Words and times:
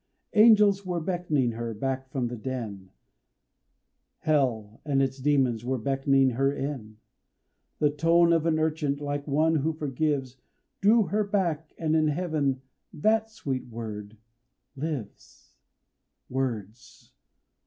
Angels 0.33 0.83
were 0.83 0.99
beck'ning 0.99 1.51
her 1.53 1.75
back 1.75 2.09
from 2.09 2.27
the 2.27 2.35
den, 2.35 2.89
Hell 4.21 4.81
and 4.83 4.99
its 4.99 5.19
demons 5.19 5.63
were 5.63 5.77
beck'ning 5.77 6.31
her 6.33 6.51
in; 6.51 6.97
The 7.77 7.91
tone 7.91 8.33
of 8.33 8.47
an 8.47 8.57
urchin, 8.57 8.95
like 8.95 9.27
one 9.27 9.57
who 9.57 9.73
forgives, 9.73 10.37
Drew 10.81 11.03
her 11.03 11.23
back 11.23 11.75
and 11.77 11.95
in 11.95 12.07
heaven 12.07 12.63
that 12.91 13.29
sweet 13.29 13.67
word 13.67 14.17
lives. 14.75 15.53
Words! 16.31 17.13